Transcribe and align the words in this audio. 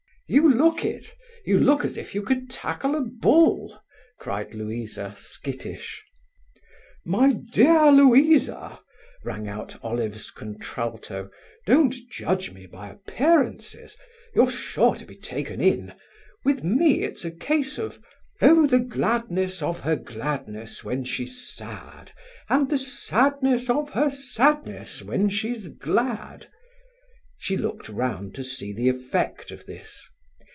"You 0.33 0.49
look 0.49 0.85
it. 0.85 1.13
You 1.45 1.59
look 1.59 1.83
as 1.83 1.97
if 1.97 2.15
you 2.15 2.21
could 2.21 2.49
tackle 2.49 2.95
a 2.95 3.01
bull," 3.01 3.77
cried 4.17 4.53
Louisa, 4.53 5.13
skittish. 5.17 6.01
"My 7.03 7.33
dear 7.51 7.91
Louisa," 7.91 8.79
rang 9.25 9.49
out 9.49 9.75
Olive's 9.83 10.31
contralto, 10.31 11.29
"don't 11.65 11.93
judge 12.09 12.53
me 12.53 12.65
by 12.65 12.89
appearances. 12.89 13.97
You're 14.33 14.49
sure 14.49 14.95
to 14.95 15.05
be 15.05 15.17
taken 15.17 15.59
in. 15.59 15.91
With 16.45 16.63
me 16.63 17.03
it's 17.03 17.25
a 17.25 17.31
case 17.31 17.77
of 17.77 18.01
"'Oh, 18.41 18.65
the 18.67 18.79
gladness 18.79 19.61
of 19.61 19.81
her 19.81 19.97
gladness 19.97 20.81
when 20.81 21.03
she's 21.03 21.45
sad, 21.53 22.13
And 22.47 22.69
the 22.69 22.79
sadness 22.79 23.69
of 23.69 23.89
her 23.89 24.09
sadness 24.09 25.01
when 25.01 25.27
she's 25.27 25.67
glad!'" 25.67 26.47
She 27.37 27.57
looked 27.57 27.89
round 27.89 28.33
to 28.35 28.45
see 28.45 28.71
the 28.71 28.87
effect 28.87 29.51
of 29.51 29.65
this. 29.65 30.07